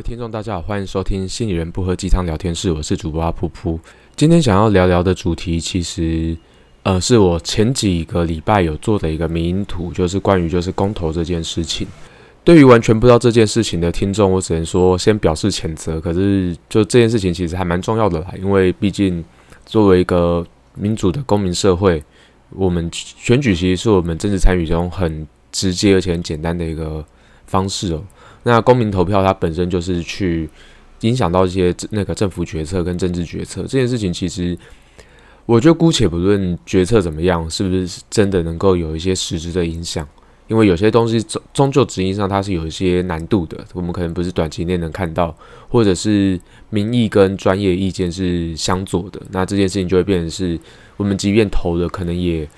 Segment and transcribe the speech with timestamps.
[0.00, 3.78] 位听众，大家好，欢迎收听心理人不喝鸡汤聊天室，我是主播阿噗噗。
[4.16, 6.34] 今天想要聊聊的主题，其实
[6.84, 11.86] 呃是我前几个礼拜有做的一个迷因图，就是关于就是公投这件事情。
[12.42, 16.00] 对于完全不知道这件事情的听众，我只能说先表示谴责。
[16.00, 19.22] 可是就这件事情其实还蛮重要的啦，因为毕竟
[19.66, 20.42] 作为一个
[20.76, 22.02] 民主的公民社会，
[22.48, 27.04] 我们选举其实是我们政治参与中很直接而且很简单的一个
[27.44, 28.02] 方式哦。
[28.42, 30.48] 那公民投票，它本身就是去
[31.00, 34.10] 影响到一些那个政府决策跟政治决策这件事情。
[34.10, 34.56] 其实，
[35.44, 40.08] 我就姑且不论决策怎么样，是不是真的能够有一些实质的影响，
[40.48, 43.62] 因为有些东西终终究执行上它是有一些难度的。
[43.74, 45.36] 我们可能不是短期内能看到，
[45.68, 50.58] 或者是民意跟专业意见是相左的，那这件事情就会变成是
[50.96, 52.48] 我们即便投了，可能也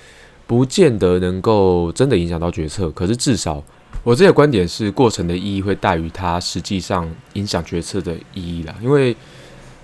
[0.47, 2.89] 不见得能够真的影响到决策。
[2.91, 3.61] 可是至少。
[4.03, 8.75] 我这个观点是，过程的意义会大于它实际上影响决策的意义啦。
[8.81, 9.15] 因为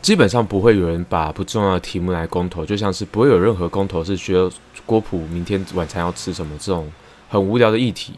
[0.01, 4.51] 基本上不会有人把不重要的题目来公投，就像是不会有任何公投是需要
[4.85, 6.91] 郭普明天晚餐要吃什么这种
[7.29, 8.13] 很无聊的议题。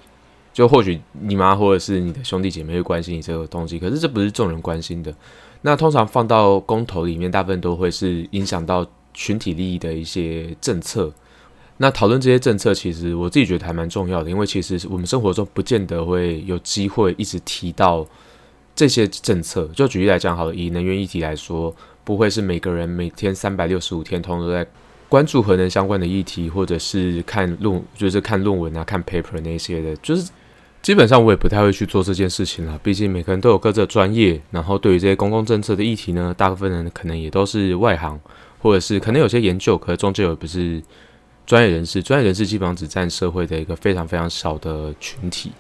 [0.52, 5.14] 就或许你妈或者是你的兄弟姐妹会关心你这个东西，可是这不是众人关心的。
[5.62, 11.14] 那通常放到公投里面，大部分都会是影响到群体利益的一些政策。
[11.82, 18.06] 那讨论这些政策，其实我自己觉得还蛮重要的，因为其实我们生活中不见得会有机会一直提到
[18.76, 19.68] 这些政策。
[19.76, 24.64] 就举例来讲，好了，以能源议题来说，不会是每个人每天三百六十五天通都在
[25.10, 29.96] 关注核能相关的议题，或者是看论，就是看论文啊、看 paper 那些的。
[30.04, 30.30] 就是
[30.84, 34.40] 基本上我也不太会去做这件事情了，毕竟每个人都有各自的专业。
[34.52, 38.20] 然后对于这些公共政策的议题呢，大部分人可能也都是外行，
[38.60, 40.80] 或者是可能有些研究，可是终究也不是。
[41.52, 45.52] 专业人士，专业人士基本上只占社会的一个非常非常少的群体，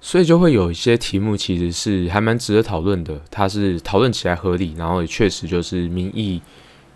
[0.00, 3.20] 所以就会有一些题目其实是还蛮值得讨论的。
[3.28, 6.40] 它是讨论起来合理，然后也确实就是民意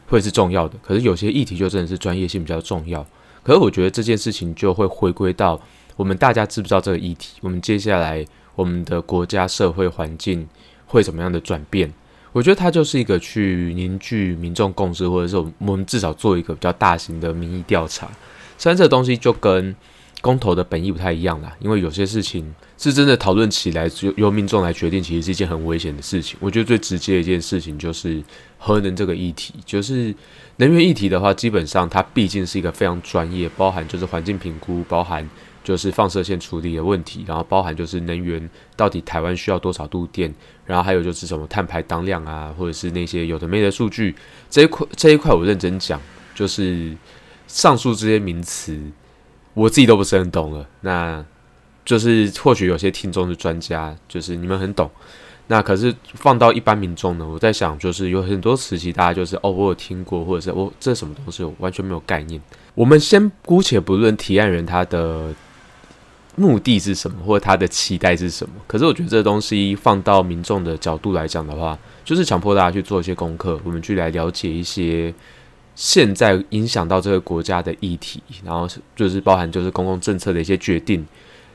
[0.06, 0.79] 会是重要的。
[0.81, 3.05] 可是有些议题就真的是专业性比较重要。
[3.43, 5.61] 可是我觉得这件事情就会回归到
[5.97, 7.39] 我们大家知不知道这个议题？
[7.41, 8.25] 我们接下来
[8.55, 10.47] 我们的国家社会环境
[10.87, 11.93] 会怎么样的转变？
[12.31, 18.09] 我觉得它就是一个去凝聚民众共识，或者是我们至少做一个比较大型的民意调查。
[18.59, 19.75] 虽然这东西就跟
[20.21, 26.37] 公投的本意不太一样啦，因为有些事情是真的讨论起来由由民众来决定，其实是一件很危险的事情。
[26.41, 28.22] 我觉得最直接的一件事情就是
[28.59, 30.15] 核能这个议题，就是
[30.56, 35.28] 能源议题的话，基本上它毕竟是一个非常专业，包含就是环境评估，包含。
[35.67, 40.33] 就是放射线处理的问题，然后包含就是能源到底台湾需要多少度电，
[40.65, 44.15] 然后还有就是什么碳排当量啊，或者是那些有的没的数据
[44.49, 46.00] 这一块这一块我认真讲，
[46.37, 46.97] 就是
[47.47, 48.79] 上述这些名词
[49.55, 50.67] 我自己都不是很懂了。
[50.81, 51.25] 那
[51.84, 54.91] 就是或许有些听众是专家，就是你们很懂。
[55.49, 62.41] 那可是放到一般民众呢，我在想就是有很多词其实大家就是哦我有听过，或者是我这什么东西我完全没有概念。
[62.75, 65.35] 我们先姑且不论提案人他的。
[66.39, 68.53] 目的是什么，或者他的期待是什么？
[68.67, 75.15] 可是我觉得这东西放到民众的角度来讲的话，就是强迫大家去做一些功课，我们去来了解一些
[75.76, 78.66] 现在影响到这个国家的议题，然后
[78.97, 81.06] 就是包含就是公共政策的一些决定。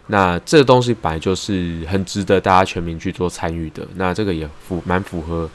[0.07, 3.85] 那这个东西本来就是很值得大家全民去做参与的。
[3.95, 5.49] 那这个也符蛮符合，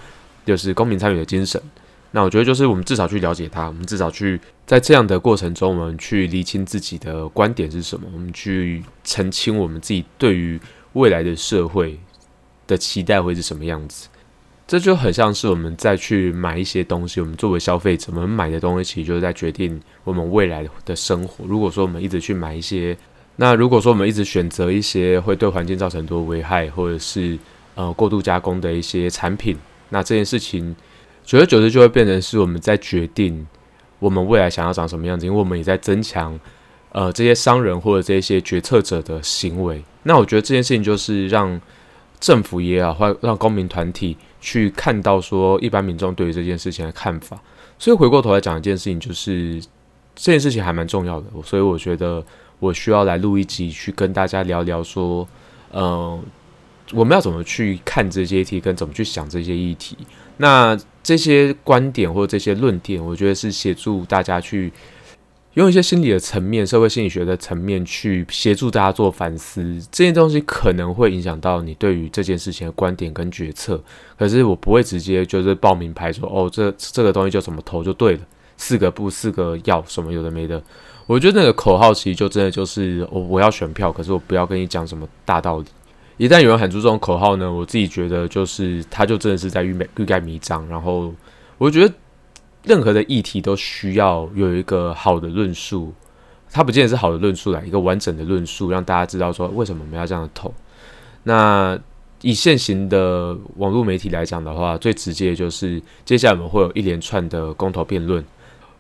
[0.45, 1.61] 就是公民参与的精神。
[2.11, 10.59] 那我觉得就是我们至少去了解它，我们至少去在这样的过程中，我们去厘清自己的观点是什么，我们去澄清我们自己对于
[10.95, 12.01] 未来的社会
[12.67, 14.09] 的期待会是什么样子。
[14.67, 21.45] 这就很像是我们再去买一些东西，我们作为消费者，我们买的东西其实就是在决定我们未来的生活。
[21.47, 22.97] 如果说我们一直去买一些，
[23.37, 27.39] 那如果说我们一直选择一些会对环境造成很多危害，或者是
[27.75, 29.57] 呃过度加工的一些产品，
[29.91, 30.75] 那这件事情。
[31.25, 33.45] 久而久之，就会变成是我们在决定
[33.99, 36.39] 我们未来想要长什么样子，因为我们也在增强
[36.93, 39.83] 呃这些商人或者这些决策者的行为。
[40.05, 41.61] 那我觉得这件事情就是让
[42.21, 44.17] 政府也好，或让公民团体
[44.47, 47.37] 去看到说一般民众对于这件事情的看法。
[47.81, 49.61] 所以回过头来讲一件事情，就是
[50.15, 51.27] 这件事情还蛮重要的。
[51.45, 52.25] 所以我觉得
[52.61, 55.27] 我需要来录一集，去跟大家聊聊说，
[55.73, 56.17] 呃，
[56.93, 59.99] 我们要怎么去看这些题，跟怎么去想这些议题。
[60.37, 64.73] 那这些观点或者这些论点，我觉得是协助大家去
[65.57, 69.83] 用一些心理的层面、社会心理学的层面去协助大家做反思。
[69.91, 73.83] 这些东西可能会影响到你对于这件事情的观点跟决策。
[74.19, 78.21] 可是我不会直接就是报名牌说哦，这这个东西就怎么投就对了，
[78.59, 80.63] 四个不四个要什么有的没的。
[81.07, 85.67] 我觉得那个口号其实就真的就是我我要选票，可是我不要跟你讲什么大道理。
[86.19, 90.69] 一旦有人喊出这种口号呢，我自己觉得就是他就真的是在欲盖欲盖弥彰。
[90.69, 91.15] 然后
[91.57, 91.95] 我觉得
[92.67, 95.95] 任何的议题都需要有一个好的论述，
[96.51, 100.53] 它不见得是好的论述来一个完整的论述，让大家知道说为什么我们要这样投。
[101.23, 101.79] 那
[102.21, 108.23] 以现行的网络媒体来讲的话，最直接就是接下来我们会有一连串的公投辩论。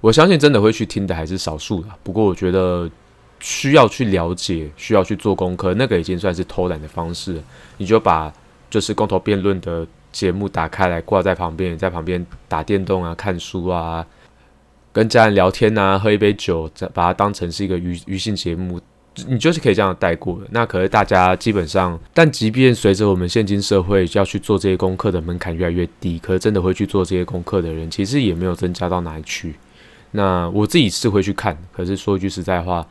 [0.00, 2.90] 我相信真的会去听的还是少数的，不过我觉得。
[3.38, 7.38] 需要去了解，需要去做功课，那个已经算是偷懒的方式。
[7.76, 8.32] 你就把
[8.70, 9.86] 就是公投辩论的
[10.16, 14.04] 节目打开来挂在旁边，在旁边打电动啊、看书啊、
[14.90, 18.80] 跟家人聊天啊、喝一杯酒，再把它当成是一个娱娱性节目，
[19.28, 20.46] 你就是可以这样带过的。
[20.50, 29.54] 那可是大家基本上，但即便随着我们现今社会要去做这些功课的门槛越来越低，可是真的会去做这些功课的人，其实也没有增加到哪里去。
[30.12, 32.86] 那我自己是会去看，可是说一句实在话。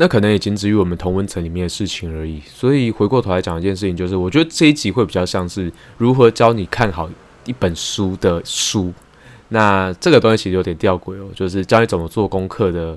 [0.00, 2.40] 那可能也仅止于我们同温层里面的事情而已。
[2.46, 7.10] 所以回过头来讲一件事情，就是我觉得这一集会比较像是如何教你看好
[7.44, 8.92] 一本书的书。
[9.48, 12.96] 那这个东西其实有点吊诡哦，就是教你怎么做功课的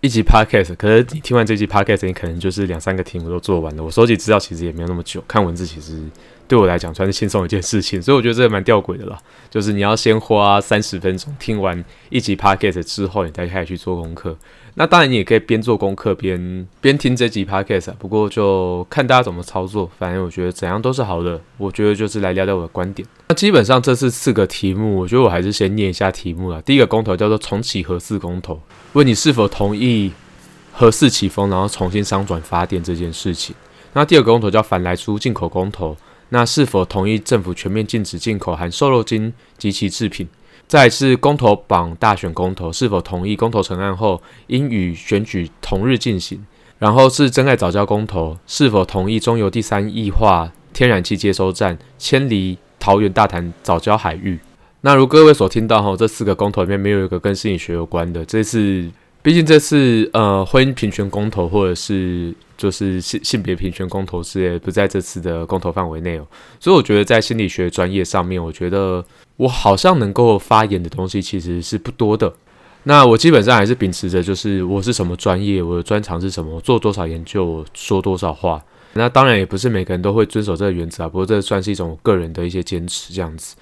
[0.00, 0.76] 一集 podcast。
[0.76, 3.82] 可是你听完这集 podcast，你可能就是两三个题目都做完了。
[3.82, 6.02] 我收集资料其实也没有那么久，看文字其实
[6.48, 8.00] 对我来讲算是轻松一件事情。
[8.02, 9.18] 所以我觉得这个蛮吊诡的啦，
[9.50, 14.36] 就是你要先花三十分钟听完一集 podcast 之后，你再开始去做功课。
[14.74, 19.90] 那当然，你也可以边做功课边边听这集 podcast，不过就看大家怎么操作。
[19.98, 21.38] 反正我觉得怎样都是好的。
[21.58, 23.06] 我觉得就是来聊聊我的观点。
[23.28, 26.62] 那基本上这次四个题目，我觉得我还是先念一下题目了。
[26.62, 28.58] 第一个公投叫做重启核四公投，
[28.94, 30.10] 问你是否同意
[30.72, 33.54] 核四起风，然后重新商转发电这件事情。
[33.92, 35.94] 那第二个公投叫反来出进口公投，
[36.34, 40.26] 那是否同意政府全面禁止进口含瘦肉精及其制品？
[40.66, 46.42] 再是公投榜大选公投是否同意公投成案后应与选举同日进行？
[46.78, 54.38] 然后是真爱早教公投是否同意中油第三液化天然气接收站迁离桃园大潭早教海域？
[54.80, 58.24] 那如各位所听到哈，这四个公投里面没有一个跟心理学有关的。
[58.24, 58.90] 这次
[59.20, 66.26] 毕竟这次呃婚姻平权公投或者是就是性性别平权公投之类不在这次的公投范围内哦，
[66.60, 69.04] 所以我觉得在心理学专业上面，我觉得。
[69.38, 72.32] 我好像能够发言的东西其实是不多的。
[72.84, 78.62] 那我基本上还是秉持着，就是我是什么专业，我的专长是什么，做多少研究，说多少话。
[78.92, 81.08] 那当然也不是每个人都会遵守这个原则啊。
[81.08, 83.56] 不过这算是一种个人的一些坚持，这样子。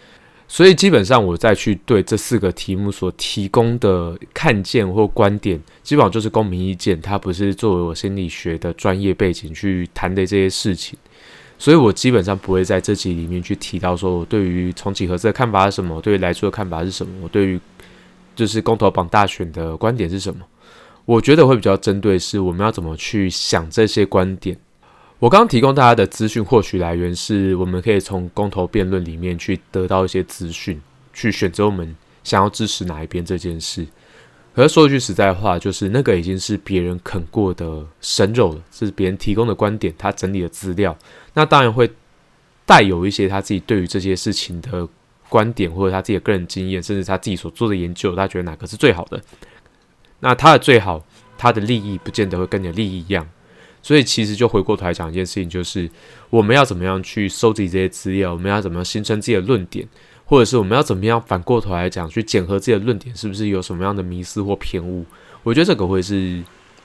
[0.53, 10.99] 所以基本上我再去对这四个题目所提供的看见或观点，基本上就是公民意见，它不是作为我心理学的专业背景去谈的这些事情。
[11.57, 17.61] 所以我基本上不会在这集里面去提到说我对于重启核四的看法是什么，对于来出的看法是什么，我对于
[18.35, 20.41] 就是公投榜大选的观点是什么。
[21.05, 24.57] 我觉得会比较针对是我们要怎么去想这些观点。
[25.21, 30.81] 我刚刚提供大家的资讯获取来源是我们可以从公投辩论里面去得到一些资讯，
[31.13, 31.95] 去选择我们
[32.25, 33.87] 想要支持哪一边这件事。
[34.55, 40.97] 可是说一句实在话，就是那个已经是别人啃过的生肉了，是别人提供的观点，他整理的资料。
[41.35, 41.91] 那当然会
[42.65, 44.89] 带有一些他自己对于这些事情的
[45.29, 49.23] 观点，或者他自己的个人经验，甚至他自己所做的研究，他觉得哪个是最好的。
[50.21, 51.05] 那他的最好，
[51.37, 53.29] 他的利益不见得会跟你的利益一样。
[53.83, 55.91] 所以其实就回过头来讲一件事情，就是
[56.29, 59.87] 我们要怎么样去收集这些资料，我们要怎么样形成自己的论点，
[60.25, 65.05] 或者是我们要怎么样反过头来讲去检核自己的论点是不是有什么样的迷思或偏误。
[65.43, 66.43] 我觉得这个会是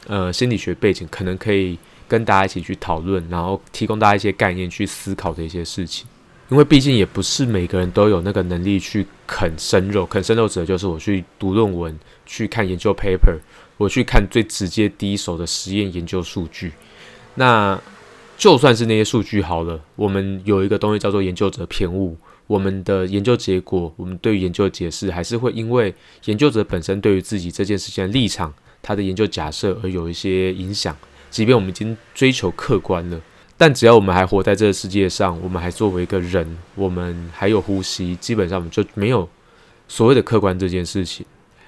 [0.07, 1.77] 呃心理学背景可能可以。
[2.07, 6.05] 跟大家一起去讨论，然后提供大家一些概念去思考的一些事情，
[6.49, 10.05] 因为毕竟也不是每个人都有那个能力去啃生肉。
[10.05, 13.39] 啃生肉指的就是我去读论文、去看研究 paper，
[13.77, 16.71] 我去看最直接第一手的实验研究数据。
[17.35, 17.79] 那
[18.37, 22.17] 就算是那些数据好了，我们有一个东西叫做研究者偏误，
[22.47, 25.93] 我们的研究结果，我们对于研究的解释，还是会因为
[26.25, 30.95] 研究者本身对于自己这件事情的立场、他的研究假设而有一些影响。
[31.29, 33.19] 即便我们已经追求客观了，
[33.57, 39.27] 但只要我们还活在这个世界上，我们还作为一个人，我们还有呼吸，基本上我们就没有
[39.87, 41.25] 所谓的客观这件事情。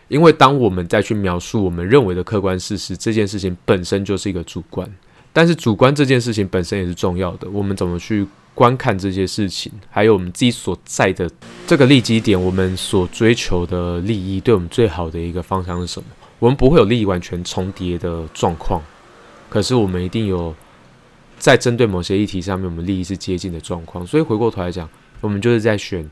[0.07, 4.89] 因为当我们再去描述我们认为的客观事实，这件事情本身就是一个主观。
[5.33, 7.47] 但是主观这件事情本身也是重要的。
[7.51, 11.29] 我们怎么去观看这些事情，还有我们自己所在的
[11.67, 16.07] 这个利基点，我们所追求的利益，对我们最好的一个方向是什么？
[16.39, 18.81] 我们不会有利益完全重叠的状况。
[19.49, 20.55] 可是我们一定有
[21.37, 24.05] 在针对某些议题上面，我们利益是接近的状况。
[24.07, 24.89] 所以回过头来讲，
[25.21, 26.09] 我们就是在选，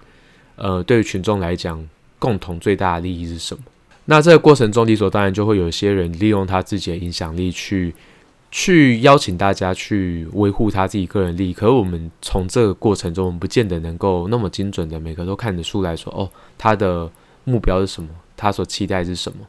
[0.55, 1.83] 呃，对于群众来讲，
[2.19, 3.63] 共同最大的利益是什么？
[4.05, 7.93] 那这个过程中，理所当然就会有些人利用他自己的影响力去
[8.51, 11.53] 去邀请大家去维护他自己个人利益。
[11.53, 17.09] 可是我们从这个过程中，我们不见得能够那么精准的每个都看得出来说，哦，他的
[17.43, 19.39] 目标是什么，他所期待是什么。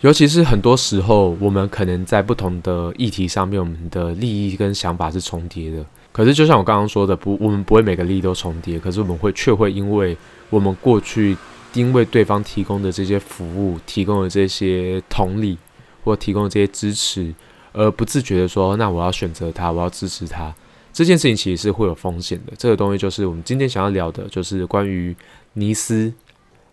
[0.00, 5.84] 尤其是很多时候，我们可能在不同的议题上面，我们的利益跟想法是重叠的。
[6.10, 8.80] 可是，就像我刚刚说的，不，我们不会每个利益都重叠。
[8.80, 10.16] 可是，我们会却会因为
[10.50, 11.36] 我们过去
[11.74, 15.58] 因为对方提供的这些服务、提供的这些同理
[16.04, 17.34] 或提供的这些支持，
[17.72, 20.54] 而不自觉的说，那我要选择他，我要支持他。
[20.92, 22.52] 这件事情其实是会有风险的。
[22.58, 25.16] 这个东西就是我们今天想要聊的，就是关于
[25.54, 26.12] 尼斯。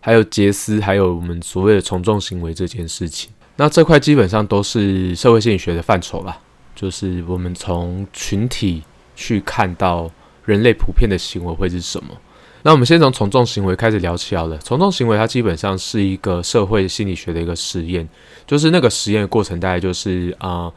[0.02, 6.38] 还有杰斯，还有我们所谓的从众行为这件事情，那这块基本上都是社会心理学的范畴啦。
[6.74, 8.82] 就是我们从群体
[9.14, 10.10] 去看到
[10.46, 12.16] 人类普遍的行为会是什么。
[12.62, 14.58] 那我们先从从众行为开始聊起好了。
[14.58, 18.08] 从众行为它基本上是一个社会心理学的一个实验，
[18.46, 20.70] 就是那个实验的过程大概就是啊，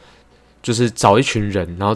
[0.62, 1.96] 就是找一群人，然后。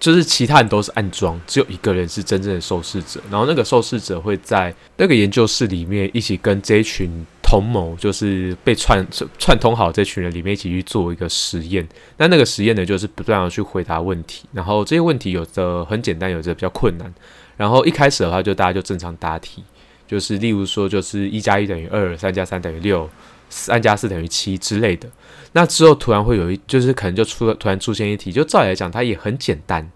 [0.00, 3.18] 就是其他人都是暗装，只有一个人是真正的受试者。
[3.30, 9.06] 然后那个受试者会在那个研究室里面一起跟这一群同谋，就是被串
[9.38, 11.86] 串通好这群人里面一起去做一个实验。
[12.16, 14.48] 那那个实验呢，就是不断的去回答问题。
[14.52, 17.12] 然后这些问题有的很简单，有的比较困难。
[17.56, 19.62] 然后一开始的话，就大家就正常答题，
[20.06, 23.08] 就是例如说，就是一加一等于二，三加三等于六，
[23.48, 25.08] 三加四等于七之类的。
[25.52, 29.88] 那之后突然会有一，就是可能就出了突然出现一题，就照理来讲，它也很简单。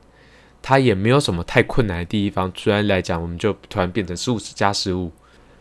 [0.60, 5.10] 它也没有什么太困难的地方，突然来讲，我们就突然变成十五加十五。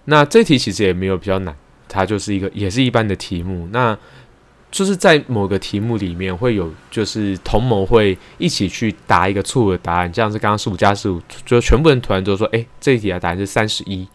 [0.06, 1.56] 那这题其实也没有比较难，
[1.88, 3.68] 它就是一个也是一般的题目。
[3.72, 3.98] 那
[4.70, 14.08] 就是在某个题目里面会有，就是同谋会一起去答一个错误的答案，这样是刚刚十五加十五，就全部人突然都说，哎，这一题的答案是三十一。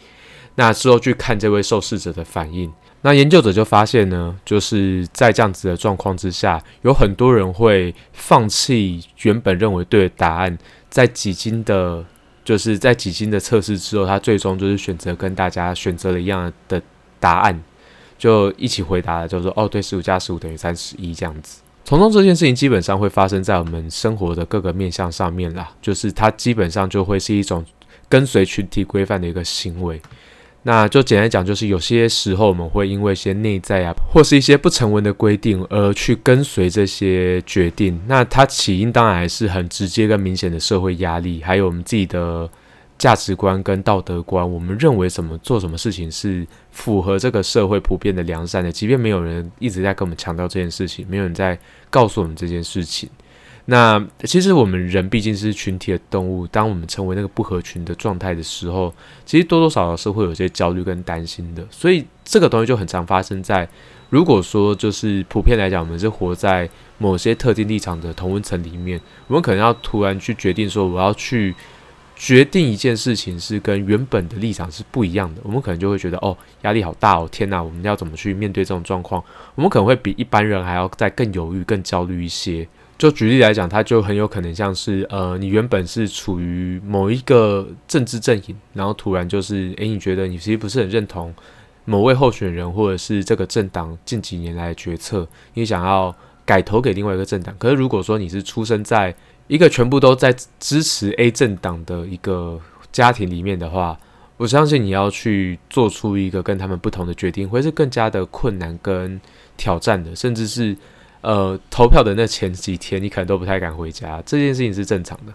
[0.56, 2.70] 那之后去看这位受试者的反应。
[3.00, 10.56] 那研究者就发现呢，就是在这样子的状况之下，有很多人会放弃原本认为对的答案，
[10.90, 12.04] 在几经的，
[12.44, 16.80] 就是在几经的测试之后，他最终就是选择跟大家选择了一样的
[17.22, 17.62] 答案，
[18.18, 21.60] 就一起回答了，就说哦，对，十五加十五等于三十一这样子。
[21.84, 27.64] 从中这件事情基本上会发生在我们生活的各个面向上面啦，就是它基本上就会是一种
[28.08, 30.02] 跟随群体规范的一个行为。
[30.64, 38.00] 那就简单讲，就是有些时候我们会因为一些内在啊，或是一些不成文的规定而去跟随这些决定。
[38.06, 42.48] 那它起因当然还是很直接跟明显的社会压力，还有我们自己的
[43.02, 44.48] 价值观跟道德观。
[44.48, 51.58] 我们认为什么做什么事情是符合这个社会普遍的良善的，即便没有人一直在跟我们强调这件事情，没有人在
[51.90, 53.10] 告诉我们这件事情。
[53.64, 58.94] 那其实我们人毕竟是群体的动物，当我们成为那个不合群的状态的时候，
[59.24, 61.66] 其实多多少少是会有些焦虑跟担心的。
[61.72, 63.68] 所以这个东西就很常发生在，
[64.10, 71.54] 如果说就是普遍来讲，我们是活在某些特定立场的同温层里面，我们可能要突然去决定说，我要去
[72.22, 79.20] 决定一件事情是跟原本的立场是不一样的，我们可能就会觉得哦，压力好大哦，天哪，我们要怎么去面对这种状况？
[79.56, 82.64] 我们可能会比一般人还要再更犹豫、更焦虑一些。
[82.96, 91.34] 就举例来讲，它就很有可能像是，呃，你原本是处于某一个政治阵营，然后突然就是，诶，你觉得你其实不是很认同
[91.84, 96.14] 某位候选人，或者是这个政党近几年来的决策，你想要
[96.44, 97.52] 改投给另外一个政党。
[97.58, 99.12] 可是如果说你是出生在
[99.46, 103.98] 一个全部都在支持 A 政党的一个家庭里面的话，
[104.36, 109.20] 我相信你要去做出一个跟他们不同的决定，会是更加的困难跟
[109.56, 110.76] 挑战的，甚至是。
[111.22, 115.32] 呃，投票的那前几天，你可能都不太敢回家，这件事情是正常的。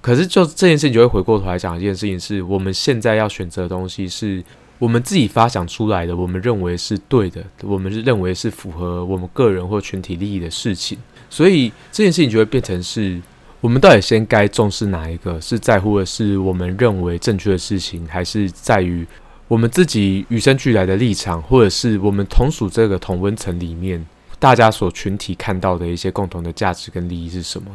[0.00, 4.40] 可是，就这件事情，就会回过头来讲一件事情：是我们现在要选择的东西，是
[4.78, 10.96] 我们自己发想出来的，我们认为是对的，我们是认为是符合我们个人或群体利益的事情。
[11.28, 13.20] 所以，这件事情就会变成是
[13.64, 15.40] 我们到底先该重视哪一个？
[15.40, 19.06] 是在乎的是我们认为正确的事情，还是在于
[19.48, 24.04] 我们自己与生俱来的立场，或者是我们同属这个同温层里面？
[24.38, 27.70] 大家所群体看到的一些共同的价值跟利益是什么？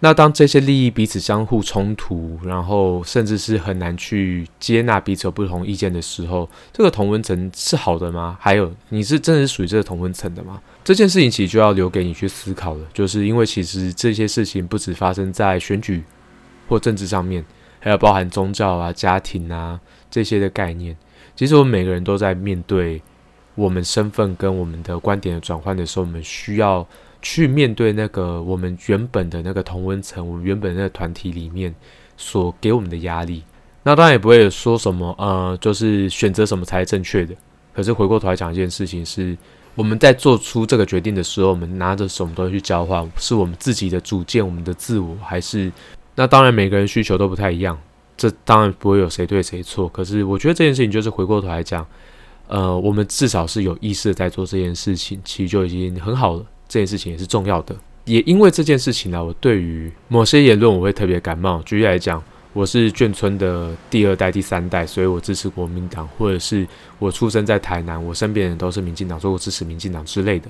[0.00, 8.36] 那当这些利益彼此相互冲突，然后甚至是很难去接纳彼此有不同意见的时候，这个同温层是好的吗？
[8.38, 10.60] 还有，你是真的是属于这个同温层的吗？
[10.86, 12.86] 这件事情其实就要留给你去思考了。
[12.94, 16.04] 就是因为其实这些事情不止发生在选举
[16.68, 17.44] 或政治上面，
[17.80, 20.96] 还有包含宗教啊、家庭啊这些的概念。
[21.34, 23.02] 其实我们每个人都在面对。
[23.56, 26.86] 我们身份跟我们的观点的转换的时候，我们需要
[27.22, 31.74] 去面对那个我们原本的那个同温层，我们原本那个团体里面
[32.18, 33.42] 所给我们的压力。
[33.82, 37.34] 那当然也不会说什么，呃，就是选择什么才是正确的。
[37.72, 39.34] 可是回过头来讲一件事情是，
[39.76, 43.08] 我们在做出这个决定的时候，我们拿着什么东西去交换？
[43.18, 45.70] 是我们自己的主见，我们的自我，还是？
[46.14, 47.78] 那当然，每个人需求都不太一样，
[48.16, 49.86] 这当然不会有谁对谁错。
[49.90, 51.86] 可是，我觉得这件事情就是回过头来讲，
[52.48, 56.46] 呃，我们至少是有意识的在做这件事情，其实就已经很好了。
[56.66, 57.76] 这件事情也是重要的。
[58.06, 61.60] 也因为这件事情呢，我对于某些言论我会特别感冒。
[61.62, 62.22] 举例来讲。
[62.56, 66.66] 我是眷村的第二代、第三代，所以我支持国民党，或者是
[66.98, 70.48] 我出生在台南，我身边人都是民进党，所以我支持民进党之类的。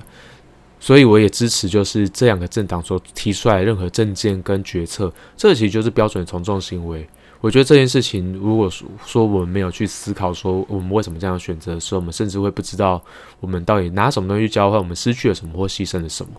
[0.79, 7.05] 所以我也支持，就是这两个政党所提出来任何政见跟决策，这其实就是标准从众行为。
[7.41, 8.71] 我觉得这件事情，如果
[9.05, 13.03] 说我们没有去思考，说我们为什么这样选择的时候，我们甚至会不知道
[13.41, 16.31] 我们到底拿什么东西去交换，我们失去了什么或牺牲了什么。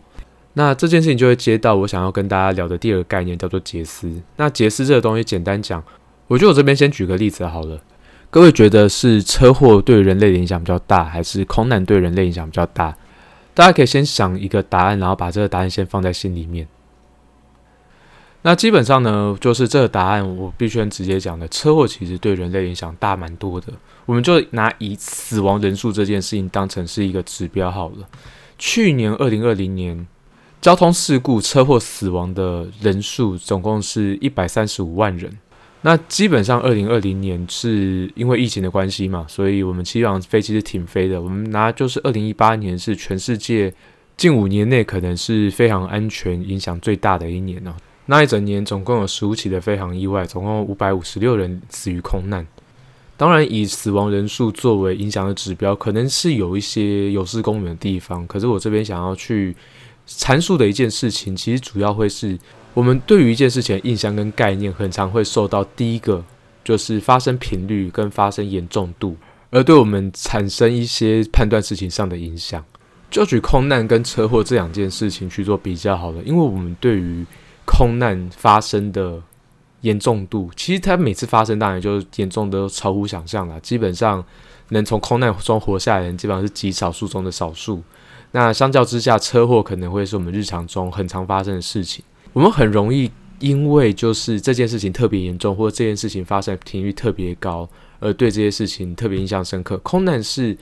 [0.58, 4.12] 那这件事情就会接到我想要跟大家聊的第二个概念，叫做杰斯。
[4.38, 5.80] 那杰斯这个东西，简单讲，
[6.26, 7.80] 我觉得我这边先举个例子好了。
[8.28, 12.92] 各位觉得是车祸对人类的影响比较大，还是空难对人类影响比较大？
[13.54, 16.66] 大家可以先想一个答案，然后把这个答案先放在心里面。
[18.42, 23.68] 那基本上呢，就是这个答案，我必须直接讲的，车祸其实对人类影响大蛮多的。
[24.06, 28.08] 我们就拿以死亡人数这件事情当成是一个指标好了。
[28.58, 30.04] 去年二零二零年。
[30.60, 35.32] 交通事故车祸死亡的人数总共是一百三十五万人。
[35.82, 41.22] 那基本上，二零二零年是因为疫情的关系嘛，所以我们基本上飞机是停飞的。
[41.22, 43.72] 我们拿就是二零一八年是全世界
[44.16, 47.72] 近五年内可能是非常安全、影响最大的一年哦。
[48.06, 52.44] 那一整年总共有十五起的飞行意外，总共五百五十六人死于空难。
[53.16, 58.26] 当然，以死亡人数作为影响的指标，可能是有一些有失公允的地方。
[58.26, 59.54] 可是我这边想要去。
[60.08, 62.38] 阐述的一件事情，其实主要会是
[62.72, 66.24] 我们对于一件事情的印象跟概念，很常会受到第一个
[66.64, 69.16] 就是发生频率跟发生严重度，
[69.50, 72.64] 而对我们产生一些判断事情上的影响。
[73.10, 77.24] 就举空难跟车祸这两件事情去做比较好了，因为我们对于
[77.66, 79.22] 空难发生的
[79.82, 83.60] 严重度，其实它每次发生当然就严重的超乎想象了。
[83.60, 84.24] 基本上
[84.70, 87.82] 能从空难中活下来的人，基本上是极少数中的少数。
[88.32, 92.04] 那相较之下，车祸可能会是我们日常中很常发生的事情。
[92.32, 97.68] 我们很容易因为就是这件事情特别严重，或者这件事情发生频率特别高，
[98.00, 99.78] 而对这些事情特别印象深刻。
[99.78, 100.56] 空难是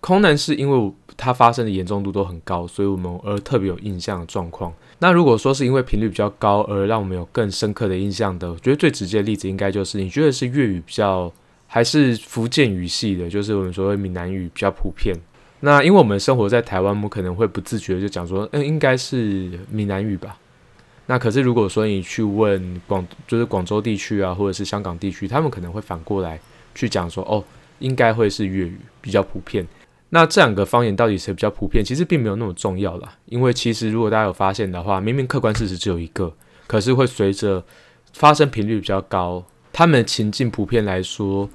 [0.00, 4.72] 空难是因为它发生的严重度都很高，所以我们而特别有印象的状况。
[4.98, 11.32] 那如果说是因为频率比较高而让我们有更深刻的印象的，我觉得最直接的例子应该就是你觉得是粤语比较，
[11.66, 15.14] 还是福建语系的，就是我们所谓闽南语比较普遍。
[15.60, 20.38] 那因为我们生活在台湾，我们可能会不自觉就讲说，嗯，应该是闽南语吧。
[21.06, 26.40] 那可是如果说你去问广，就是广州地区啊，或者是香港地区，他们可能会反过来
[26.74, 27.44] 去讲说，哦，
[27.78, 29.66] 应该会是粤语比较普遍。
[30.10, 33.16] 那这两个方言到底谁比较普遍，其实并没有那么重要啦。
[33.26, 36.32] 因为其实如果大家有发现的话，明明客观事实只有一个，
[36.66, 37.62] 可是会随着
[38.14, 41.48] 发生频率比较高，他们情境普遍来说。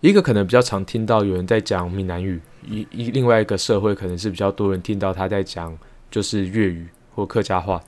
[0.00, 5.76] 一个可能比较常听到有人在讲闽南语，一一另外一个社会可能是比较多人听到他在讲
[6.10, 7.82] 就是粤语或客家话，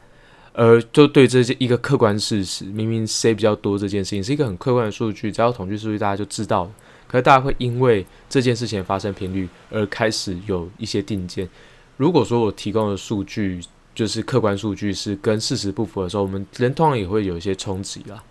[0.52, 6.70] 而就对这些一个客观事实，明明 C 比较多这件事情是一个很客观的数据，只要统计数据大家就知道。
[7.06, 11.48] 可是大家会因为这件事情发生频率而开始有一些定见。
[11.96, 13.60] 如果说我提供的数据
[13.94, 18.22] 就是客观数据是跟事实不符的时候，我们人通常也会有一些冲击啦。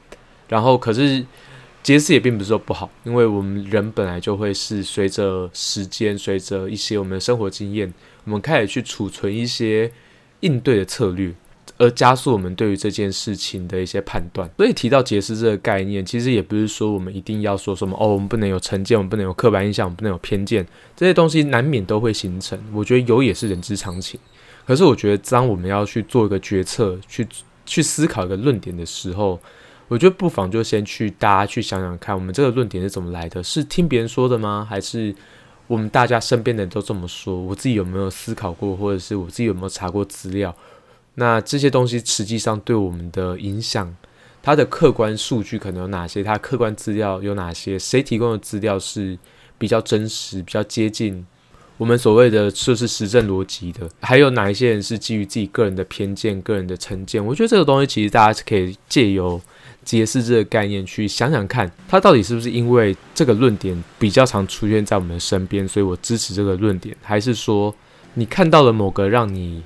[0.47, 1.25] 然后可是。
[1.83, 7.93] 杰斯也并不是说不好，因为我们人本来就会是随着时间，随着一些我们的生活经验，
[8.23, 9.91] 我们开始去储存一些
[10.39, 11.33] 应对的策略，
[11.77, 14.49] 而加速我们对于这件事情的一些判断。
[14.55, 20.65] 所以提到杰斯这个概念，其实也不是说我们一定要说什么哦，我们不能有成见，我们不能有刻板印象，我们不能有偏见，
[20.95, 22.57] 这些东西难免都会形成。
[22.71, 24.17] 我觉得有也是人之常情。
[24.65, 27.27] 可是我觉得，当我们要去做一个决策，去
[27.65, 29.37] 去思考一个论点的时候，
[29.93, 33.43] 我觉得不妨就先去大家去想想看，我们这个论点是怎么来的？
[33.43, 34.65] 是听别人说的吗？
[34.67, 35.13] 还是
[35.67, 37.39] 我们大家身边的人都这么说？
[37.39, 40.55] 我自己有没有思考过，或者是我自己有没有查过资料？
[41.13, 43.95] 那这些东西实际上对我们的影响，
[44.41, 46.23] 它的客观数据可能有哪些？
[46.23, 47.77] 它客观资料有哪些？
[47.77, 49.15] 谁提供的资料是
[49.59, 51.23] 比较真实、比较接近
[51.77, 53.87] 我们所谓的就是实证逻辑的？
[54.01, 57.23] 还有哪一些人是基于自己个人的偏见、个人的成见？
[57.23, 59.39] 我觉得这个东西其实大家是可以借由。
[59.83, 67.73] 揭示这个概念，去想想看，它到底是不是因为这个论点比较常出现在我们的身边，所以我支持这个论点，还是说
[68.13, 69.63] 你看到了某个让你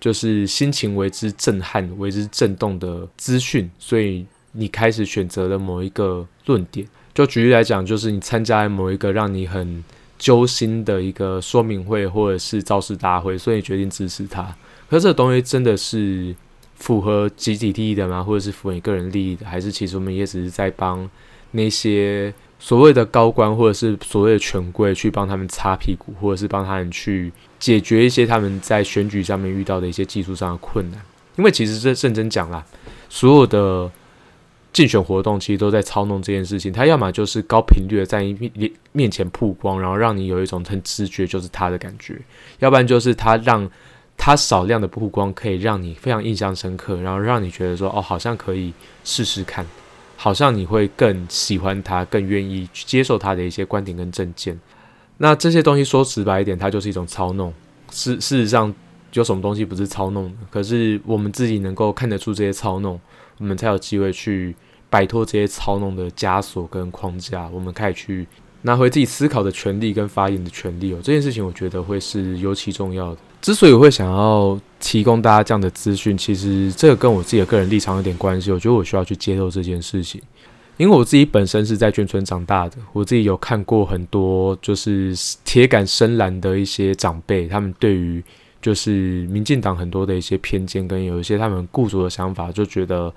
[0.00, 6.86] 就是心情为之震撼、为之震动的资讯，所以你开始选择了某一个论点？
[7.14, 9.82] 就举例来讲，就是你参加了某一个让你很
[10.18, 14.54] 揪心的一个说明会或者是造势大会，所以决定支持他。
[14.88, 16.34] 可是这东西真的是
[16.78, 18.22] 符合集体利益的吗？
[18.22, 19.44] 或者是符合你个人利益的？
[19.44, 21.08] 还是其实我们也只是在帮
[21.50, 31.00] 那些所谓的高官或者是所谓的权贵去帮他们擦屁股，或者是帮他们去解决一些他们在选举上面遇到的一些技术上的困难？
[31.36, 32.64] 因为其实这认真讲啦，
[33.08, 33.90] 所有的。
[34.70, 42.14] 竞选活动其实都在操弄这件事情，他要么就是高频率的在你面面前曝光，然后让你有一种很直觉就是他的感觉；
[42.60, 43.68] 要不然就是他让
[44.18, 49.64] 他少量的曝光可以让你非常印象深刻，然后让你觉得说哦，好像可以试试看，
[50.16, 54.58] 好像你会更喜欢他，更愿意去接受他的一些观点跟政见。
[55.16, 57.54] 那这些东西说直白一点，它就是一种操弄。
[57.90, 58.74] 事事实上，
[59.14, 60.32] 有什么东西不是操弄？
[60.50, 63.00] 可是我们自己能够看得出这些操弄。
[63.38, 64.54] 我们才有机会去
[64.90, 68.26] 摆脱这些操弄的枷锁跟框架，我们开始去
[68.62, 70.98] 拿回自己思考的权利跟发言的权利哦。
[71.02, 73.18] 这件事情我觉得会是尤其重要的。
[73.40, 78.50] 之所以会想要提供大家这样的资讯，其实这个跟我自己的个人立场有点关系。
[78.50, 80.20] 我觉得我需要去接受这件事情，
[80.76, 88.22] 因为我自己本身是在眷村长大的，我自己有看过很多就是铁杆深蓝的一些长辈，他们对于。
[88.60, 93.10] 就是民进党很多的一些偏见跟有一些他们固着的想法，就觉得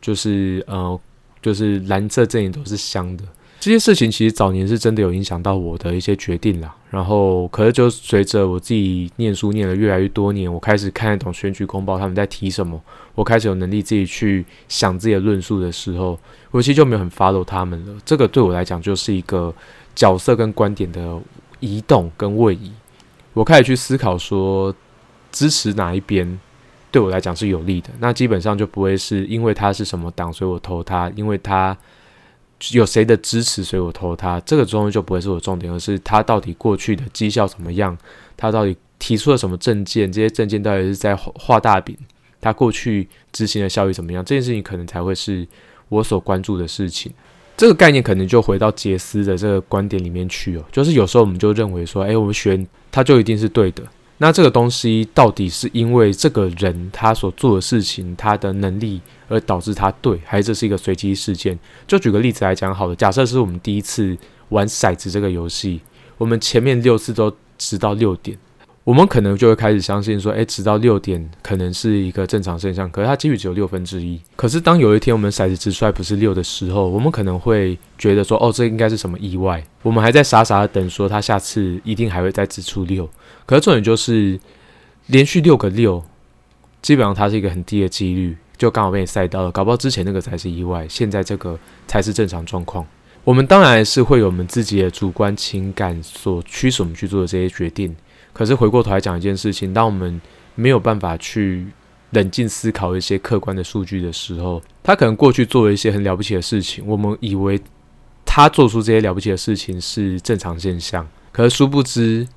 [0.00, 0.98] 就是呃，
[1.42, 3.22] 就是蓝色阵营都是香的。
[3.66, 6.72] 这些事情其实早年是真的有影响到我的一些决定啦。
[6.88, 12.80] 然后，可是就随着我自己念书念了越来越多年，我开始看得懂选举公报他们在提什么，
[13.16, 16.16] 我开始有能力自己去想自己的论述的时候，
[16.52, 18.00] 我其实就没有很 follow 他们了。
[18.04, 19.52] 这个对我来讲就是一个
[19.96, 21.20] 角色跟观点的
[21.58, 22.70] 移动跟位移。
[23.32, 24.72] 我开始去思考说。
[25.32, 26.38] 支持哪一边
[26.90, 31.76] 对我来讲是有利的，那基本上就不会是因为他是什么党，所以我投他；因为他
[32.72, 34.40] 有谁的支持，所以我投他。
[34.40, 37.96] 这个终于就不会是我重点，而是他到底过去的绩效怎么样，
[38.36, 41.96] 他到底提出了什么证件，这些证件到底是在画大饼，
[42.40, 44.24] 他过去执行的效益怎么样？
[44.24, 45.46] 这件事情可能才会是
[45.88, 47.12] 我所关注的事情。
[47.56, 53.82] 这个概念可能就回到杰斯的这个观点里面去哦，就是有时候我们就认为说，哎，我们选他就一定是对的。
[54.18, 61.58] 那这个东西到底是因为这个人他所做的事情，他的能力而导致他对，还是这是一个随机事件？
[61.86, 64.16] 就举个例子来讲，好了，假设是我们第一次
[64.48, 65.80] 玩骰子这个游戏，
[66.16, 68.38] 我们前面六次都直到六点。
[68.86, 74.20] 我们可能就会开始相信说，诶，直到六点可能是一个正常现象，可是它几率只有六分之一。
[74.36, 79.60] 可是当有一天我们骰子直出来不是六的时候，我们可能会觉得说，哦，这应该是什么意外？
[79.82, 83.10] 我们还在傻傻的等，说他下次一定还会再直出六。
[83.44, 84.38] 可是重点就是
[85.06, 86.00] 连续六个六，
[86.80, 89.50] 基本上它是一个很低的几率，就刚好被你塞到了。
[89.50, 92.86] 搞不好之前那个才是意外，现在这个才是正常状况。
[93.24, 97.92] 我们当然是会有我们自己的主观情感所驱使我们去做的这些决定。
[98.36, 100.20] 可是回过头来讲一件事情，当我们
[100.54, 101.68] 没有办法去
[102.10, 107.58] 冷静思考一些客观的数据的时候，他可能过去做了一些很了不起的事情，我们以为
[108.26, 112.28] 他做出这些了不起的事情是正常现象，可是殊不知，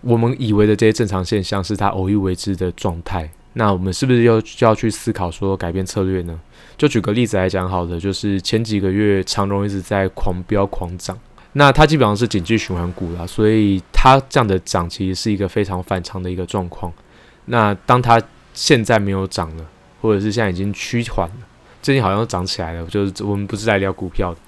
[0.00, 3.28] 我们以为的这些正常现象是他偶一为之的状态。
[3.54, 6.38] 那我们是不是要就要去思考说改变策略呢？
[6.78, 11.18] 就举个例子来讲，好的，就是前几个月长荣一直在狂飙狂涨。
[11.58, 16.92] 那它基本上是紧急循环股啦，所以它这样的涨其实是一个非常反常的一个状况。
[17.46, 18.20] 那当它
[18.52, 19.64] 现在没有涨了，
[20.02, 21.36] 或者是现在已经趋缓了，
[21.80, 24.40] 最近好像涨起来了，就是我们不是在聊股票的，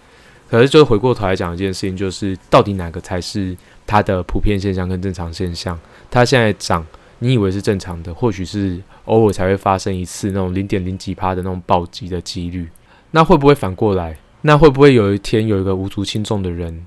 [0.50, 5.80] 可是就回过头来讲一件事情，就是到底哪个才是它的普遍现象跟正常现象？
[6.10, 6.86] 它现在涨，
[7.20, 12.68] 你以为是正常的，或许是偶尔才会发生一次那种零点零几趴的那种暴击的几率，
[13.12, 14.18] 那会不会反过来？
[14.42, 16.86] 那会不会有一天有一个无足轻重的人？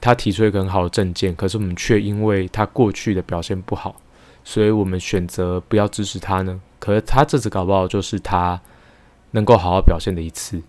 [0.00, 3.94] 他提出一个很好的证件，可是我们却因为他过去的表现不好，
[4.42, 6.60] 所以我们选择不要支持他呢？
[6.78, 8.60] 可是他这次搞不好就是他
[9.32, 10.60] 能够好好表现的一次。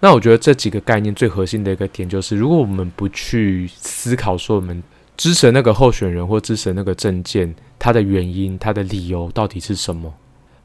[0.00, 4.80] 那我觉得这几个概念最核心的一个点就是，如果我们不去思考说我们
[5.16, 10.14] 支持那个候选人或支持那个证件，他的原因、他的理由到底是什么，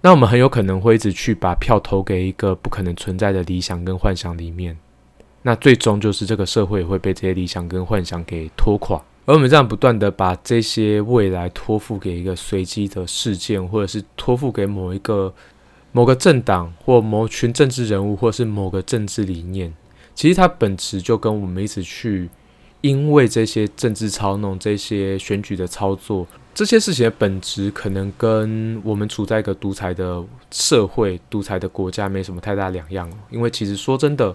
[0.02, 4.78] 那我们很有可能会一直去把票投给一个不可能存在的理想跟幻想里面。
[5.46, 15.34] 那最终就是这个社会会被这些理想跟幻想给拖垮，而我们这样不断的把这些未来托付给一个随机的事件，或者是托付给某一个
[15.92, 19.74] 某个政党或某群政治人物，或是某个政治理念，
[20.16, 22.30] 其实它本质就跟我们一直去
[22.80, 26.26] 因为这些政治操弄、这些选举的操作，
[26.56, 34.34] 这些事情的本质，可能跟我们处在一个独裁的社会、独裁的国家没什么太大两样因为其实说真的。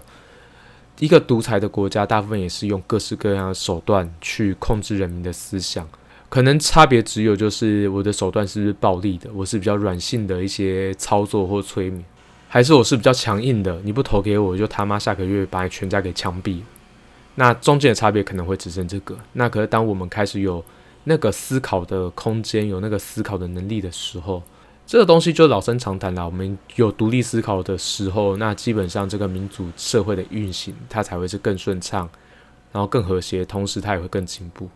[0.99, 5.87] 一个独裁的国家，大部分也是用各式各样的手段去控制人民的思想，
[6.27, 12.03] 可能差别只有就是我的手段是是暴力的，我是比较软性的一些操作或催眠，
[12.49, 16.59] 还是我是比较强硬的，你不投给我，就他妈下个月把你全家给枪毙。
[17.35, 19.17] 那中间的差别可能会只剩这个。
[19.33, 20.61] 那可是当我们开始有
[21.05, 24.43] 那个思考的空间，有那个思考的能力的时候，
[24.89, 26.25] 这个东西就老生常谈了。
[26.25, 32.09] 我们有独立思考的时候，那基本上这个民主社会的运行，它才会是更顺畅，
[32.71, 34.67] 然后更和谐，同时它也会更进步。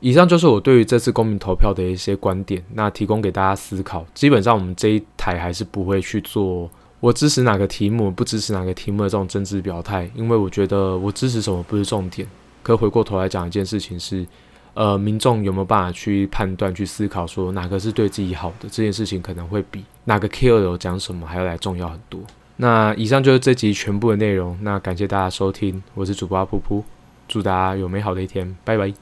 [0.00, 4.04] 以上就是我对于这次公民投票的一些观点，那提供给大家思考。
[4.14, 12.26] 基本上我们这一台还是不会去做我支持哪个题目，不支持哪个题目的这种政治表态，因为我觉得我支持什么不是重点。
[12.64, 14.26] 可回过头来讲一件事情是。
[14.74, 18.68] 呃，民众有没有办法去判断、去思考，说哪个是对自己好的？
[18.68, 22.20] 这件事情可能会比哪个 KOL 讲什么还要来重要很多。
[22.56, 24.58] 那以上就是这集全部的内容。
[24.62, 26.82] 那感谢大家收听，我是主播阿噗噗，
[27.26, 28.92] 祝大家有美好的一天，拜拜。